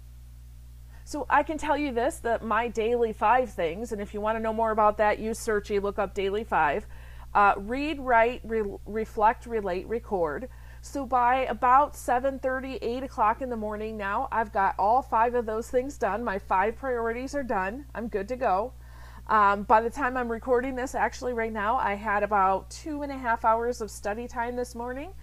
So 1.08 1.26
I 1.30 1.42
can 1.44 1.58
tell 1.58 1.78
you 1.78 1.94
this 1.94 2.18
that 2.18 2.44
my 2.44 2.68
daily 2.68 3.14
five 3.14 3.50
things, 3.50 3.94
and 3.94 4.02
if 4.02 4.14
you 4.14 4.20
want 4.20 4.38
to 4.38 4.42
know 4.42 4.52
more 4.52 4.72
about 4.72 4.98
that, 4.98 5.20
use 5.20 5.40
Searchy, 5.40 5.82
look 5.82 5.98
up 5.98 6.14
daily 6.14 6.44
five. 6.44 6.86
Uh, 7.34 7.54
read, 7.56 8.02
write, 8.02 8.42
re- 8.44 8.76
reflect, 8.86 9.46
relate, 9.46 9.88
record. 9.88 10.50
So 10.82 11.06
by 11.06 11.46
about 11.46 11.96
7:30, 11.96 12.80
8 12.82 13.04
o'clock 13.04 13.42
in 13.42 13.50
the 13.50 13.56
morning 13.56 13.96
now, 13.96 14.28
I've 14.34 14.52
got 14.52 14.76
all 14.78 15.02
five 15.02 15.34
of 15.34 15.46
those 15.46 15.70
things 15.70 15.98
done. 15.98 16.26
My 16.26 16.40
five 16.40 16.76
priorities 16.76 17.34
are 17.34 17.44
done. 17.44 17.86
I'm 17.96 18.10
good 18.10 18.28
to 18.28 18.36
go. 18.36 18.74
Um, 19.28 19.64
by 19.64 19.80
the 19.80 19.90
time 19.90 20.18
I'm 20.18 20.30
recording 20.30 20.76
this, 20.76 20.94
actually, 20.94 21.32
right 21.32 21.54
now, 21.54 21.78
I 21.78 21.94
had 21.94 22.22
about 22.22 22.70
two 22.70 23.02
and 23.04 23.14
a 23.14 23.18
half 23.18 23.46
hours 23.46 23.80
of 23.80 23.90
study 23.90 24.28
time 24.28 24.58
this 24.58 24.76
morning. 24.76 25.14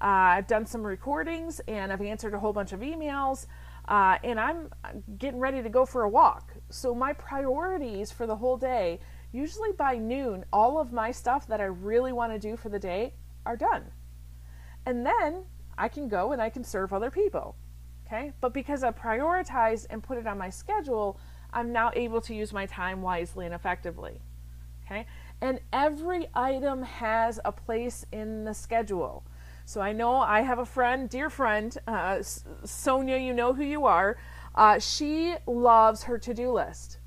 Uh, 0.00 0.36
I've 0.36 0.46
done 0.46 0.64
some 0.64 0.86
recordings 0.86 1.60
and 1.68 1.92
I've 1.92 2.02
answered 2.02 2.32
a 2.32 2.38
whole 2.38 2.54
bunch 2.54 2.72
of 2.72 2.80
emails. 2.80 3.46
Uh, 3.86 4.18
and 4.24 4.40
I'm 4.40 4.70
getting 5.18 5.40
ready 5.40 5.62
to 5.62 5.68
go 5.68 5.84
for 5.84 6.02
a 6.02 6.08
walk. 6.08 6.54
So, 6.70 6.94
my 6.94 7.12
priorities 7.12 8.10
for 8.10 8.26
the 8.26 8.36
whole 8.36 8.56
day, 8.56 9.00
usually 9.32 9.72
by 9.72 9.96
noon, 9.96 10.44
all 10.52 10.78
of 10.78 10.92
my 10.92 11.10
stuff 11.10 11.46
that 11.48 11.60
I 11.60 11.64
really 11.64 12.12
want 12.12 12.32
to 12.32 12.38
do 12.38 12.56
for 12.56 12.70
the 12.70 12.78
day 12.78 13.14
are 13.44 13.56
done. 13.56 13.84
And 14.86 15.04
then 15.04 15.44
I 15.76 15.88
can 15.88 16.08
go 16.08 16.32
and 16.32 16.40
I 16.40 16.50
can 16.50 16.64
serve 16.64 16.92
other 16.92 17.10
people. 17.10 17.56
Okay? 18.06 18.32
But 18.40 18.54
because 18.54 18.84
I 18.84 18.90
prioritized 18.90 19.86
and 19.90 20.02
put 20.02 20.18
it 20.18 20.26
on 20.26 20.38
my 20.38 20.50
schedule, 20.50 21.18
I'm 21.52 21.72
now 21.72 21.90
able 21.94 22.20
to 22.22 22.34
use 22.34 22.52
my 22.52 22.66
time 22.66 23.02
wisely 23.02 23.46
and 23.46 23.54
effectively. 23.54 24.20
Okay? 24.84 25.06
And 25.40 25.60
every 25.72 26.28
item 26.34 26.82
has 26.82 27.40
a 27.44 27.52
place 27.52 28.04
in 28.12 28.44
the 28.44 28.54
schedule. 28.54 29.24
So 29.66 29.80
I 29.80 29.92
know 29.92 30.16
I 30.16 30.42
have 30.42 30.58
a 30.58 30.66
friend, 30.66 31.08
dear 31.08 31.30
friend, 31.30 31.76
uh, 31.86 32.22
Sonia, 32.22 33.16
you 33.16 33.32
know 33.32 33.54
who 33.54 33.64
you 33.64 33.86
are. 33.86 34.18
Uh, 34.54 34.78
she 34.78 35.34
loves 35.46 36.04
her 36.04 36.18
to 36.18 36.34
do 36.34 36.52
list. 36.52 36.98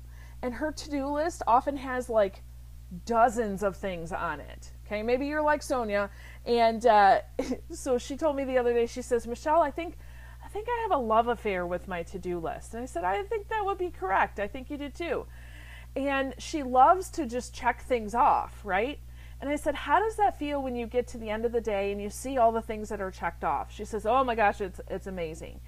And 0.42 0.54
her 0.54 0.72
to 0.72 0.90
do 0.90 1.06
list 1.06 1.42
often 1.46 1.76
has 1.76 2.08
like 2.08 2.42
dozens 3.06 3.62
of 3.62 3.76
things 3.76 4.12
on 4.12 4.40
it. 4.40 4.72
Okay, 4.86 5.02
maybe 5.02 5.26
you're 5.26 5.42
like 5.42 5.62
Sonia. 5.62 6.10
And 6.46 6.84
uh, 6.86 7.20
so 7.70 7.98
she 7.98 8.16
told 8.16 8.36
me 8.36 8.44
the 8.44 8.58
other 8.58 8.72
day, 8.72 8.86
she 8.86 9.02
says, 9.02 9.26
Michelle, 9.26 9.62
I 9.62 9.70
think. 9.70 9.96
I 10.44 10.50
think 10.50 10.66
I 10.68 10.80
have 10.82 10.92
a 10.92 11.02
love 11.02 11.28
affair 11.28 11.66
with 11.66 11.88
my 11.88 12.02
to 12.04 12.18
do 12.18 12.38
list. 12.38 12.72
And 12.72 12.82
I 12.82 12.86
said, 12.86 13.04
I 13.04 13.22
think 13.24 13.48
that 13.48 13.66
would 13.66 13.76
be 13.76 13.90
correct. 13.90 14.40
I 14.40 14.46
think 14.46 14.70
you 14.70 14.78
do 14.78 14.88
too. 14.88 15.26
And 15.94 16.34
she 16.38 16.62
loves 16.62 17.10
to 17.10 17.26
just 17.26 17.52
check 17.52 17.82
things 17.82 18.14
off, 18.14 18.60
right? 18.64 18.98
And 19.40 19.48
I 19.48 19.56
said, 19.56 19.74
How 19.74 20.00
does 20.00 20.16
that 20.16 20.38
feel 20.38 20.62
when 20.62 20.74
you 20.74 20.86
get 20.86 21.06
to 21.08 21.18
the 21.18 21.30
end 21.30 21.44
of 21.44 21.52
the 21.52 21.60
day 21.60 21.92
and 21.92 22.02
you 22.02 22.10
see 22.10 22.38
all 22.38 22.52
the 22.52 22.62
things 22.62 22.88
that 22.88 23.00
are 23.00 23.10
checked 23.10 23.44
off? 23.44 23.72
She 23.72 23.84
says, 23.84 24.04
Oh 24.06 24.24
my 24.24 24.34
gosh, 24.34 24.60
it's, 24.60 24.80
it's 24.88 25.06
amazing. 25.06 25.60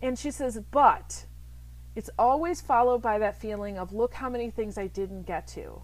And 0.00 0.18
she 0.18 0.30
says, 0.30 0.60
But 0.70 1.24
it's 1.96 2.10
always 2.18 2.60
followed 2.60 3.02
by 3.02 3.18
that 3.18 3.40
feeling 3.40 3.76
of, 3.78 3.92
Look 3.92 4.14
how 4.14 4.30
many 4.30 4.50
things 4.50 4.78
I 4.78 4.86
didn't 4.86 5.26
get 5.26 5.46
to. 5.48 5.82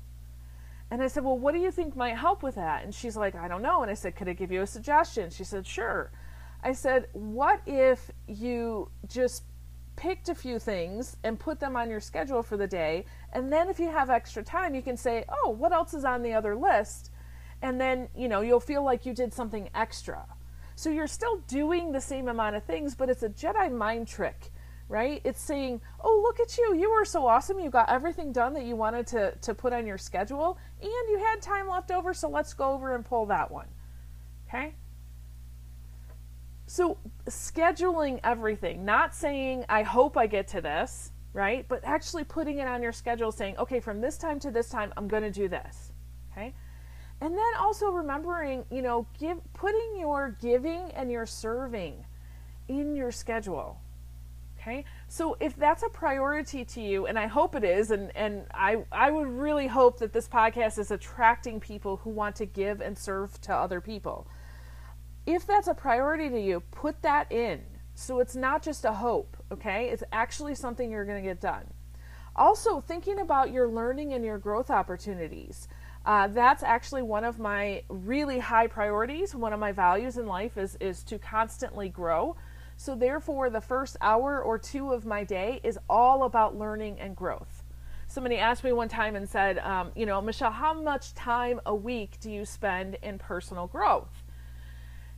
And 0.90 1.02
I 1.02 1.08
said, 1.08 1.24
Well, 1.24 1.38
what 1.38 1.54
do 1.54 1.60
you 1.60 1.72
think 1.72 1.96
might 1.96 2.16
help 2.16 2.42
with 2.42 2.54
that? 2.54 2.84
And 2.84 2.94
she's 2.94 3.16
like, 3.16 3.34
I 3.34 3.48
don't 3.48 3.62
know. 3.62 3.82
And 3.82 3.90
I 3.90 3.94
said, 3.94 4.14
Could 4.14 4.28
I 4.28 4.32
give 4.32 4.52
you 4.52 4.62
a 4.62 4.66
suggestion? 4.66 5.30
She 5.30 5.42
said, 5.42 5.66
Sure. 5.66 6.12
I 6.62 6.72
said, 6.72 7.08
What 7.12 7.62
if 7.66 8.12
you 8.28 8.90
just 9.08 9.42
picked 9.96 10.28
a 10.28 10.34
few 10.34 10.58
things 10.58 11.16
and 11.24 11.38
put 11.38 11.58
them 11.58 11.76
on 11.76 11.90
your 11.90 12.00
schedule 12.00 12.44
for 12.44 12.56
the 12.56 12.68
day? 12.68 13.06
And 13.32 13.52
then 13.52 13.68
if 13.68 13.80
you 13.80 13.90
have 13.90 14.08
extra 14.08 14.44
time, 14.44 14.72
you 14.72 14.82
can 14.82 14.96
say, 14.96 15.24
Oh, 15.28 15.50
what 15.50 15.72
else 15.72 15.94
is 15.94 16.04
on 16.04 16.22
the 16.22 16.32
other 16.32 16.54
list? 16.54 17.10
And 17.64 17.80
then 17.80 18.09
you 18.14 18.28
know 18.28 18.42
you'll 18.42 18.61
feel 18.61 18.85
like 18.85 19.06
you 19.06 19.14
did 19.14 19.33
something 19.33 19.71
extra. 19.75 20.26
So 20.76 20.90
you're 20.90 21.06
still 21.06 21.38
doing 21.49 21.92
the 21.92 22.00
same 22.00 22.28
amount 22.28 22.56
of 22.56 22.64
things 22.64 22.94
but 22.94 23.09
it's 23.09 23.23
a 23.25 23.30
jedi 23.30 23.73
mind 23.73 24.06
trick 24.06 24.52
right? 24.87 25.23
It's 25.25 25.40
saying 25.40 25.80
oh 26.02 26.21
look 26.23 26.38
at 26.38 26.59
you. 26.59 26.76
You 26.76 26.92
were 26.92 27.06
so 27.06 27.26
awesome. 27.26 27.59
You 27.59 27.71
got 27.71 27.88
everything 27.88 28.33
done 28.33 28.52
that 28.52 28.64
you 28.64 28.76
wanted 28.76 29.06
to 29.09 29.35
to 29.40 29.54
put 29.54 29.73
on 29.73 29.87
your 29.87 29.97
schedule 29.97 30.59
and 30.83 31.09
you 31.11 31.18
had 31.18 31.40
time 31.40 31.66
left 31.66 31.90
over 31.90 32.12
so 32.12 32.28
let's 32.28 32.52
go 32.52 32.73
over 32.73 32.94
and 32.94 33.04
pull 33.04 33.25
that 33.26 33.50
one. 33.50 33.66
Okay? 34.47 34.75
So 36.66 36.99
scheduling 37.26 38.21
everything 38.23 38.85
not 38.85 39.14
saying 39.14 39.64
i 39.71 39.83
hope 39.83 40.18
i 40.18 40.26
get 40.26 40.49
to 40.49 40.61
this 40.61 41.12
right? 41.33 41.66
But 41.66 41.80
actually 41.83 42.23
putting 42.23 42.59
it 42.59 42.68
on 42.68 42.83
your 42.83 42.92
schedule 42.92 43.33
saying 43.33 43.56
okay 43.56 43.80
from 43.80 44.02
this 44.02 44.18
time 44.18 44.38
to 44.40 44.50
this 44.50 44.68
time 44.68 44.92
i'm 44.99 45.09
going 45.09 45.23
to 45.23 45.30
do 45.30 45.49
this. 45.49 45.92
Okay 46.30 46.52
and 47.21 47.35
then 47.35 47.54
also 47.59 47.90
remembering, 47.90 48.64
you 48.71 48.83
know, 48.83 49.06
give 49.18 49.38
putting 49.54 49.99
your 49.99 50.37
giving 50.40 50.90
and 50.92 51.11
your 51.11 51.26
serving 51.26 52.04
in 52.68 52.97
your 52.97 53.12
schedule. 53.12 53.80
Okay? 54.59 54.85
So 55.09 55.37
if 55.40 55.56
that's 55.56 55.83
a 55.83 55.88
priority 55.88 56.64
to 56.64 56.80
you, 56.80 57.06
and 57.06 57.18
I 57.18 57.26
hope 57.26 57.54
it 57.54 57.64
is, 57.64 57.90
and, 57.90 58.14
and 58.16 58.47
I, 58.52 58.85
I 58.90 59.11
would 59.11 59.28
really 59.28 59.66
hope 59.66 59.99
that 59.99 60.12
this 60.12 60.26
podcast 60.26 60.78
is 60.78 60.90
attracting 60.90 61.61
people 61.61 61.99
who 61.99 62.11
want 62.11 62.37
to 62.37 62.47
give 62.47 62.80
and 62.80 62.97
serve 62.97 63.38
to 63.42 63.54
other 63.54 63.80
people. 63.80 64.26
If 65.26 65.47
that's 65.47 65.68
a 65.68 65.75
priority 65.75 66.30
to 66.30 66.40
you, 66.40 66.61
put 66.71 67.02
that 67.02 67.30
in. 67.30 67.62
So 67.94 68.21
it's 68.21 68.35
not 68.35 68.62
just 68.62 68.85
a 68.85 68.92
hope, 68.92 69.37
okay? 69.52 69.88
It's 69.90 70.02
actually 70.12 70.54
something 70.54 70.90
you're 70.90 71.04
going 71.04 71.23
to 71.23 71.28
get 71.28 71.40
done. 71.40 71.64
Also, 72.37 72.80
thinking 72.80 73.21
about 73.21 73.52
your 73.52 73.68
learning 73.68 74.12
and 74.12 74.25
your 74.25 74.38
growth 74.38 74.71
opportunities. 74.71 75.68
Uh, 76.06 76.28
that's 76.28 76.62
actually 76.62 77.02
one 77.02 77.25
of 77.25 77.38
my 77.38 77.82
really 77.88 78.38
high 78.38 78.66
priorities. 78.66 79.34
One 79.34 79.52
of 79.52 79.61
my 79.61 79.73
values 79.73 80.18
in 80.18 80.26
life 80.26 80.58
is 80.58 80.76
is 80.80 81.02
to 81.04 81.18
constantly 81.18 81.88
grow. 81.88 82.37
So 82.76 82.94
therefore, 82.94 83.50
the 83.50 83.61
first 83.61 83.96
hour 84.00 84.42
or 84.42 84.58
two 84.58 84.92
of 84.92 85.06
my 85.06 85.25
day 85.25 85.61
is 85.62 85.78
all 85.88 86.25
about 86.25 86.58
learning 86.58 86.99
and 87.00 87.16
growth. 87.16 87.62
Somebody 88.06 88.37
asked 88.37 88.64
me 88.64 88.73
one 88.73 88.88
time 88.88 89.16
and 89.16 89.28
said, 89.28 89.58
um, 89.58 89.92
you 89.94 90.04
know, 90.04 90.20
Michelle, 90.20 90.50
how 90.50 90.75
much 90.75 91.14
time 91.14 91.61
a 91.64 91.75
week 91.75 92.18
do 92.20 92.30
you 92.30 92.44
spend 92.44 92.96
in 93.02 93.18
personal 93.18 93.66
growth? 93.66 94.23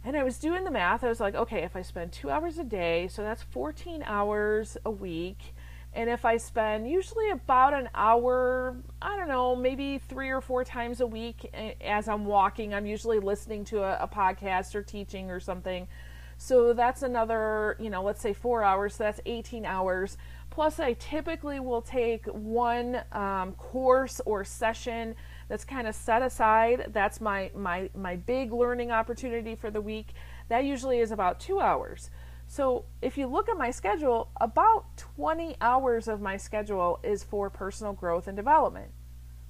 And 0.04 0.16
I 0.16 0.22
was 0.22 0.38
doing 0.38 0.62
the 0.62 0.70
math. 0.70 1.02
I 1.02 1.08
was 1.08 1.18
like, 1.18 1.34
okay, 1.34 1.64
if 1.64 1.74
I 1.74 1.82
spend 1.82 2.12
two 2.12 2.30
hours 2.30 2.58
a 2.58 2.64
day, 2.64 3.08
so 3.08 3.22
that's 3.22 3.42
14 3.42 4.04
hours 4.06 4.76
a 4.84 4.90
week 4.90 5.54
and 5.96 6.10
if 6.10 6.26
I 6.26 6.36
spend 6.36 6.88
usually 6.88 7.30
about 7.30 7.72
an 7.72 7.88
hour, 7.94 8.76
I 9.00 9.16
don't 9.16 9.28
know, 9.28 9.56
maybe 9.56 9.96
three 9.96 10.28
or 10.28 10.42
four 10.42 10.62
times 10.62 11.00
a 11.00 11.06
week 11.06 11.50
as 11.80 12.06
I'm 12.06 12.26
walking, 12.26 12.74
I'm 12.74 12.84
usually 12.84 13.18
listening 13.18 13.64
to 13.66 13.82
a, 13.82 14.04
a 14.04 14.06
podcast 14.06 14.74
or 14.74 14.82
teaching 14.82 15.30
or 15.30 15.40
something. 15.40 15.88
So 16.36 16.74
that's 16.74 17.02
another, 17.02 17.78
you 17.80 17.88
know, 17.88 18.02
let's 18.02 18.20
say 18.20 18.34
four 18.34 18.62
hours. 18.62 18.96
So 18.96 19.04
that's 19.04 19.22
18 19.24 19.64
hours. 19.64 20.18
Plus, 20.50 20.78
I 20.78 20.92
typically 20.92 21.60
will 21.60 21.80
take 21.80 22.26
one 22.26 23.00
um, 23.12 23.52
course 23.52 24.20
or 24.26 24.44
session 24.44 25.14
that's 25.48 25.64
kind 25.64 25.86
of 25.86 25.94
set 25.94 26.20
aside. 26.20 26.90
That's 26.92 27.22
my 27.22 27.50
my 27.54 27.88
my 27.94 28.16
big 28.16 28.52
learning 28.52 28.90
opportunity 28.90 29.54
for 29.54 29.70
the 29.70 29.80
week. 29.80 30.12
That 30.48 30.64
usually 30.64 31.00
is 31.00 31.10
about 31.10 31.40
two 31.40 31.58
hours. 31.58 32.10
So 32.46 32.84
if 33.02 33.18
you 33.18 33.26
look 33.26 33.48
at 33.48 33.58
my 33.58 33.70
schedule, 33.70 34.30
about 34.40 34.96
20 34.96 35.56
hours 35.60 36.08
of 36.08 36.20
my 36.20 36.36
schedule 36.36 37.00
is 37.02 37.24
for 37.24 37.50
personal 37.50 37.92
growth 37.92 38.28
and 38.28 38.36
development. 38.36 38.92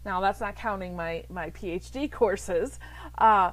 Now 0.04 0.20
that's 0.20 0.40
not 0.40 0.56
counting 0.56 0.96
my 0.96 1.24
my 1.28 1.50
PhD 1.50 2.10
courses, 2.20 2.78
uh, 3.18 3.50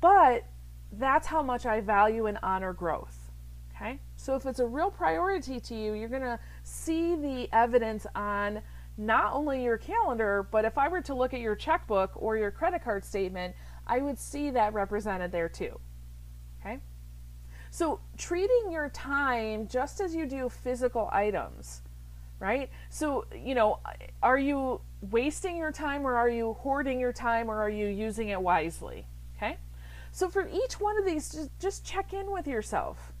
but 0.00 0.44
that's 0.92 1.26
how 1.26 1.42
much 1.42 1.66
I 1.66 1.80
value 1.80 2.26
and 2.26 2.38
honor 2.42 2.72
growth. 2.72 3.30
Okay, 3.74 3.98
so 4.16 4.36
if 4.36 4.44
it's 4.44 4.60
a 4.60 4.66
real 4.66 4.90
priority 4.90 5.58
to 5.58 5.74
you, 5.74 5.94
you're 5.94 6.10
gonna 6.10 6.38
see 6.62 7.16
the 7.16 7.48
evidence 7.52 8.06
on 8.14 8.60
not 8.98 9.32
only 9.32 9.64
your 9.64 9.78
calendar, 9.78 10.46
but 10.50 10.66
if 10.66 10.76
I 10.76 10.88
were 10.88 11.00
to 11.00 11.14
look 11.14 11.32
at 11.32 11.40
your 11.40 11.56
checkbook 11.56 12.12
or 12.14 12.36
your 12.36 12.50
credit 12.50 12.84
card 12.84 13.04
statement, 13.04 13.54
I 13.86 14.00
would 14.00 14.18
see 14.18 14.50
that 14.50 14.74
represented 14.74 15.32
there 15.32 15.48
too. 15.48 15.80
Okay. 16.60 16.78
So, 17.70 18.00
treating 18.18 18.72
your 18.72 18.88
time 18.88 19.68
just 19.68 20.00
as 20.00 20.14
you 20.14 20.26
do 20.26 20.48
physical 20.48 21.08
items, 21.12 21.82
right? 22.40 22.68
So, 22.88 23.26
you 23.34 23.54
know, 23.54 23.78
are 24.22 24.38
you 24.38 24.80
wasting 25.10 25.56
your 25.56 25.70
time 25.70 26.04
or 26.04 26.16
are 26.16 26.28
you 26.28 26.54
hoarding 26.54 26.98
your 26.98 27.12
time 27.12 27.48
or 27.48 27.62
are 27.62 27.70
you 27.70 27.86
using 27.86 28.30
it 28.30 28.42
wisely? 28.42 29.06
Okay? 29.36 29.56
So, 30.10 30.28
for 30.28 30.48
each 30.52 30.80
one 30.80 30.98
of 30.98 31.06
these, 31.06 31.30
just, 31.30 31.50
just 31.60 31.84
check 31.84 32.12
in 32.12 32.32
with 32.32 32.48
yourself. 32.48 33.12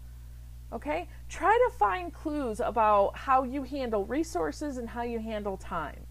Okay? 0.72 1.08
Try 1.28 1.56
to 1.68 1.78
find 1.78 2.12
clues 2.12 2.58
about 2.58 3.16
how 3.16 3.44
you 3.44 3.62
handle 3.62 4.04
resources 4.04 4.78
and 4.78 4.88
how 4.88 5.02
you 5.02 5.20
handle 5.20 5.56
time. 5.56 6.06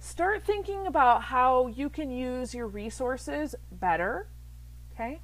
Start 0.00 0.42
thinking 0.42 0.88
about 0.88 1.22
how 1.22 1.68
you 1.68 1.88
can 1.88 2.10
use 2.10 2.52
your 2.52 2.66
resources 2.66 3.54
better. 3.70 4.26
Okay? 4.92 5.20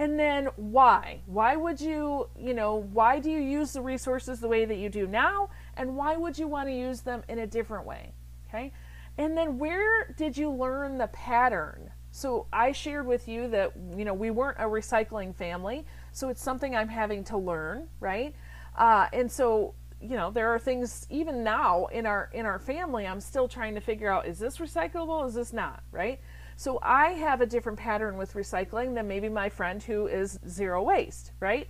And 0.00 0.18
then 0.18 0.46
why? 0.56 1.20
Why 1.26 1.56
would 1.56 1.78
you, 1.78 2.30
you 2.34 2.54
know, 2.54 2.86
why 2.90 3.18
do 3.18 3.30
you 3.30 3.38
use 3.38 3.74
the 3.74 3.82
resources 3.82 4.40
the 4.40 4.48
way 4.48 4.64
that 4.64 4.76
you 4.76 4.88
do 4.88 5.06
now? 5.06 5.50
And 5.76 5.94
why 5.94 6.16
would 6.16 6.38
you 6.38 6.48
want 6.48 6.70
to 6.70 6.74
use 6.74 7.02
them 7.02 7.22
in 7.28 7.40
a 7.40 7.46
different 7.46 7.84
way? 7.84 8.14
Okay? 8.48 8.72
And 9.18 9.36
then 9.36 9.58
where 9.58 10.14
did 10.16 10.38
you 10.38 10.50
learn 10.50 10.96
the 10.96 11.08
pattern? 11.08 11.90
So 12.12 12.46
I 12.50 12.72
shared 12.72 13.06
with 13.06 13.28
you 13.28 13.48
that 13.48 13.72
you 13.94 14.06
know 14.06 14.14
we 14.14 14.30
weren't 14.30 14.56
a 14.58 14.64
recycling 14.64 15.36
family, 15.36 15.84
so 16.12 16.30
it's 16.30 16.42
something 16.42 16.74
I'm 16.74 16.88
having 16.88 17.22
to 17.24 17.36
learn, 17.36 17.86
right? 18.00 18.34
Uh, 18.76 19.06
and 19.12 19.30
so 19.30 19.74
you 20.00 20.16
know 20.16 20.30
there 20.30 20.48
are 20.48 20.58
things 20.58 21.06
even 21.10 21.44
now 21.44 21.86
in 21.92 22.06
our 22.06 22.30
in 22.32 22.46
our 22.46 22.58
family 22.58 23.06
I'm 23.06 23.20
still 23.20 23.48
trying 23.48 23.74
to 23.74 23.82
figure 23.82 24.10
out 24.10 24.26
is 24.26 24.38
this 24.38 24.56
recyclable, 24.56 25.28
is 25.28 25.34
this 25.34 25.52
not, 25.52 25.82
right? 25.92 26.20
So 26.60 26.78
I 26.82 27.12
have 27.12 27.40
a 27.40 27.46
different 27.46 27.78
pattern 27.78 28.18
with 28.18 28.34
recycling 28.34 28.94
than 28.94 29.08
maybe 29.08 29.30
my 29.30 29.48
friend 29.48 29.82
who 29.82 30.06
is 30.08 30.38
zero 30.46 30.82
waste, 30.82 31.32
right? 31.40 31.66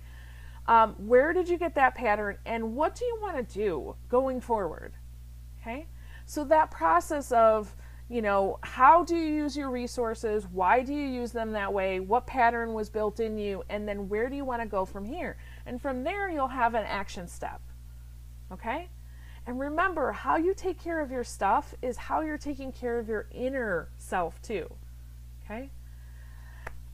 Um, 0.67 0.95
where 0.97 1.31
did 1.31 1.47
you 1.47 1.57
get 1.57 1.75
that 1.75 1.95
pattern, 1.95 2.37
and 2.45 2.75
what 2.75 2.95
do 2.95 3.05
you 3.05 3.17
want 3.21 3.37
to 3.37 3.53
do 3.53 3.95
going 4.09 4.41
forward? 4.41 4.91
Okay, 5.61 5.85
so 6.25 6.43
that 6.43 6.71
process 6.71 7.31
of 7.31 7.73
you 8.09 8.21
know, 8.21 8.59
how 8.63 9.05
do 9.05 9.15
you 9.15 9.33
use 9.33 9.55
your 9.55 9.69
resources? 9.69 10.45
Why 10.51 10.83
do 10.83 10.93
you 10.93 11.07
use 11.07 11.31
them 11.31 11.53
that 11.53 11.71
way? 11.71 12.01
What 12.01 12.27
pattern 12.27 12.73
was 12.73 12.89
built 12.89 13.21
in 13.21 13.37
you? 13.37 13.63
And 13.69 13.87
then 13.87 14.09
where 14.09 14.27
do 14.27 14.35
you 14.35 14.43
want 14.43 14.61
to 14.61 14.67
go 14.67 14.83
from 14.83 15.05
here? 15.05 15.37
And 15.65 15.81
from 15.81 16.03
there, 16.03 16.29
you'll 16.29 16.49
have 16.49 16.75
an 16.75 16.83
action 16.83 17.29
step. 17.29 17.61
Okay? 18.51 18.89
And 19.47 19.57
remember, 19.57 20.11
how 20.11 20.35
you 20.35 20.53
take 20.53 20.77
care 20.77 20.99
of 20.99 21.09
your 21.09 21.23
stuff 21.23 21.73
is 21.81 21.95
how 21.95 22.19
you're 22.19 22.37
taking 22.37 22.73
care 22.73 22.99
of 22.99 23.07
your 23.07 23.27
inner 23.31 23.87
self, 23.97 24.41
too. 24.41 24.69
Okay? 25.51 25.69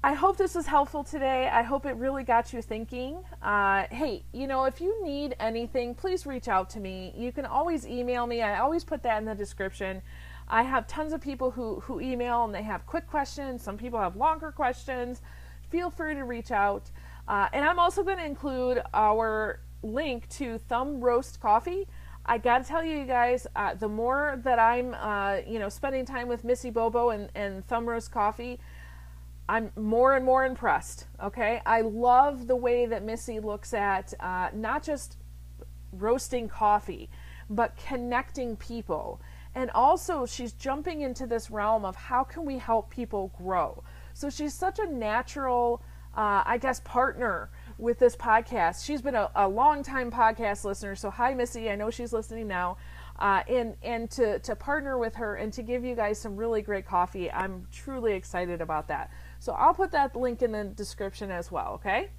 I 0.03 0.13
hope 0.13 0.37
this 0.37 0.55
was 0.55 0.67
helpful 0.67 1.03
today. 1.03 1.49
I 1.51 1.63
hope 1.63 1.85
it 1.85 1.95
really 1.95 2.23
got 2.23 2.53
you 2.53 2.61
thinking. 2.61 3.17
Uh, 3.41 3.85
hey, 3.89 4.23
you 4.31 4.47
know, 4.47 4.65
if 4.65 4.79
you 4.79 5.03
need 5.03 5.35
anything, 5.39 5.95
please 5.95 6.25
reach 6.25 6.47
out 6.47 6.69
to 6.71 6.79
me. 6.79 7.13
You 7.17 7.31
can 7.31 7.45
always 7.45 7.85
email 7.85 8.25
me. 8.25 8.41
I 8.41 8.59
always 8.59 8.83
put 8.83 9.03
that 9.03 9.17
in 9.17 9.25
the 9.25 9.35
description. 9.35 10.01
I 10.47 10.63
have 10.63 10.87
tons 10.87 11.13
of 11.13 11.19
people 11.19 11.51
who, 11.51 11.81
who 11.81 11.99
email 11.99 12.45
and 12.45 12.53
they 12.53 12.61
have 12.63 12.85
quick 12.85 13.07
questions. 13.07 13.63
Some 13.63 13.77
people 13.77 13.99
have 13.99 14.15
longer 14.15 14.51
questions. 14.51 15.21
Feel 15.69 15.89
free 15.89 16.13
to 16.13 16.23
reach 16.23 16.51
out. 16.51 16.89
Uh, 17.27 17.49
and 17.51 17.65
I'm 17.65 17.79
also 17.79 18.03
going 18.03 18.17
to 18.17 18.25
include 18.25 18.81
our 18.93 19.59
link 19.83 20.29
to 20.29 20.57
Thumb 20.57 21.01
Roast 21.01 21.41
Coffee. 21.41 21.87
I 22.27 22.37
got 22.37 22.61
to 22.61 22.67
tell 22.67 22.83
you, 22.83 22.97
you 22.97 23.05
guys, 23.05 23.47
uh, 23.55 23.73
the 23.75 23.87
more 23.87 24.39
that 24.43 24.59
I'm, 24.59 24.93
uh, 24.93 25.37
you 25.47 25.59
know, 25.59 25.69
spending 25.69 26.05
time 26.05 26.27
with 26.27 26.43
Missy 26.43 26.69
Bobo 26.69 27.11
and, 27.11 27.29
and 27.35 27.65
Thumb 27.67 27.87
Roast 27.87 28.11
Coffee, 28.11 28.59
I'm 29.47 29.71
more 29.77 30.15
and 30.15 30.25
more 30.25 30.45
impressed. 30.45 31.07
Okay, 31.23 31.61
I 31.65 31.81
love 31.81 32.47
the 32.47 32.55
way 32.55 32.85
that 32.85 33.03
Missy 33.03 33.39
looks 33.39 33.73
at 33.73 34.13
uh, 34.19 34.49
not 34.53 34.83
just 34.83 35.17
roasting 35.93 36.49
coffee, 36.49 37.09
but 37.49 37.77
connecting 37.77 38.57
people 38.57 39.21
and 39.57 39.71
also, 39.71 40.27
she's 40.27 40.53
jumping 40.53 41.01
into 41.01 41.25
this 41.25 41.49
realm 41.49 41.83
of 41.83 41.95
how 41.95 42.23
can 42.23 42.45
we 42.45 42.59
help 42.59 42.91
people 42.91 43.33
grow. 43.35 43.83
So 44.13 44.29
she's 44.29 44.53
such 44.53 44.77
a 44.77 44.85
natural, 44.85 45.81
uh, 46.15 46.43
I 46.45 46.59
guess, 46.59 46.79
partner 46.81 47.49
with 47.77 47.99
this 47.99 48.15
podcast. 48.15 48.85
She's 48.85 49.01
been 49.01 49.15
a, 49.15 49.29
a 49.35 49.47
long 49.47 49.83
time 49.83 50.11
podcast 50.11 50.63
listener. 50.63 50.95
So 50.95 51.09
hi, 51.09 51.33
Missy. 51.33 51.69
I 51.69 51.75
know 51.75 51.89
she's 51.89 52.13
listening 52.13 52.47
now. 52.47 52.77
Uh, 53.19 53.41
and 53.49 53.75
and 53.81 54.11
to, 54.11 54.37
to 54.39 54.55
partner 54.55 54.97
with 54.97 55.15
her 55.15 55.35
and 55.35 55.51
to 55.53 55.63
give 55.63 55.83
you 55.83 55.95
guys 55.95 56.19
some 56.19 56.35
really 56.35 56.61
great 56.61 56.85
coffee. 56.85 57.31
I'm 57.31 57.67
truly 57.71 58.13
excited 58.13 58.61
about 58.61 58.87
that. 58.89 59.11
So 59.39 59.53
I'll 59.53 59.73
put 59.73 59.91
that 59.91 60.15
link 60.15 60.41
in 60.41 60.51
the 60.51 60.65
description 60.65 61.31
as 61.31 61.51
well, 61.51 61.73
okay? 61.73 62.09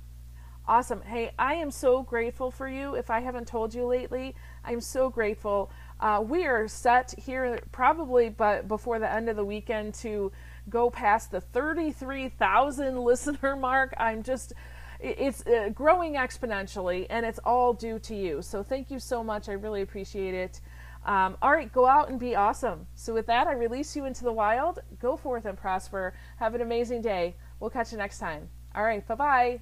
Awesome. 0.67 1.01
Hey, 1.01 1.31
I 1.39 1.55
am 1.55 1.71
so 1.71 2.03
grateful 2.03 2.51
for 2.51 2.69
you. 2.69 2.95
If 2.95 3.09
I 3.09 3.21
haven't 3.21 3.47
told 3.47 3.73
you 3.73 3.87
lately, 3.87 4.35
I'm 4.65 4.83
so 4.83 5.09
grateful. 5.09 5.71
Uh, 5.99 6.23
we 6.27 6.45
are 6.45 6.69
set 6.69 7.15
here 7.17 7.61
probably 7.73 8.29
but 8.29 8.69
before 8.69 8.99
the 8.99 9.11
end 9.11 9.31
of 9.31 9.37
the 9.37 9.45
weekend 9.45 9.95
to 9.95 10.31
go 10.69 10.91
past 10.91 11.31
the 11.31 11.41
33,000 11.41 12.99
listener 13.03 13.57
mark. 13.57 13.95
I'm 13.97 14.23
just 14.23 14.53
it's 15.01 15.47
uh, 15.47 15.71
growing 15.75 16.15
exponentially 16.15 17.07
and 17.11 17.25
it's 17.25 17.39
all 17.45 17.73
due 17.73 17.99
to 18.01 18.15
you. 18.15 18.43
So 18.43 18.63
thank 18.63 18.91
you 18.91 18.99
so 18.99 19.23
much. 19.23 19.49
I 19.49 19.53
really 19.53 19.83
appreciate 19.83 20.35
it. 20.35 20.61
Um, 21.05 21.37
all 21.41 21.53
right, 21.53 21.73
go 21.73 21.87
out 21.87 22.11
and 22.11 22.19
be 22.19 22.35
awesome. 22.35 22.87
So 22.95 23.15
with 23.15 23.27
that, 23.27 23.47
I 23.47 23.53
release 23.53 23.97
you 23.97 24.05
into 24.05 24.25
the 24.25 24.33
wild. 24.33 24.81
Go 25.01 25.17
forth 25.17 25.47
and 25.47 25.57
prosper. 25.57 26.15
Have 26.37 26.55
an 26.55 26.61
amazing 26.61 27.03
day. 27.03 27.37
We'll 27.61 27.71
catch 27.71 27.93
you 27.93 27.99
next 27.99 28.19
time. 28.19 28.49
All 28.75 28.83
right, 28.83 29.07
bye-bye. 29.07 29.61